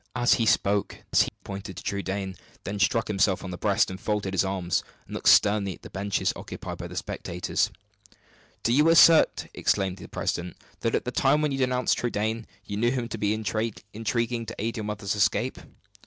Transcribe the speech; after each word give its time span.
As 0.15 0.33
he 0.33 0.47
spoke, 0.47 0.97
he 1.15 1.27
pointed 1.43 1.77
to 1.77 1.83
Trudaine, 1.83 2.35
then 2.63 2.79
struck 2.79 3.07
himself 3.07 3.43
on 3.43 3.51
the 3.51 3.57
breast, 3.59 3.89
then 3.89 3.99
folded 3.99 4.33
his 4.33 4.43
arms, 4.43 4.83
and 5.05 5.13
looked 5.13 5.29
sternly 5.29 5.75
at 5.75 5.83
the 5.83 5.91
benches 5.91 6.33
occupied 6.35 6.79
by 6.79 6.87
the 6.87 6.95
spectators. 6.95 7.69
"Do 8.63 8.73
you 8.73 8.89
assert," 8.89 9.47
exclaimed 9.53 9.97
the 9.97 10.07
president, 10.09 10.57
"that 10.79 10.95
at 10.95 11.05
the 11.05 11.11
time 11.11 11.39
when 11.43 11.51
you 11.51 11.59
denounced 11.59 11.99
Trudaine, 11.99 12.47
you 12.65 12.77
knew 12.77 12.89
him 12.89 13.09
to 13.09 13.19
be 13.19 13.31
intriguing 13.35 14.47
to 14.47 14.55
aid 14.57 14.75
your 14.75 14.85
mother's 14.85 15.13
escape?" 15.15 15.59